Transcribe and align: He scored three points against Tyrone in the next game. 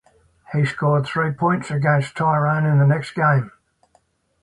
He 0.51 0.65
scored 0.65 1.05
three 1.05 1.31
points 1.31 1.69
against 1.69 2.17
Tyrone 2.17 2.65
in 2.65 2.79
the 2.79 2.87
next 2.87 3.11
game. 3.13 3.51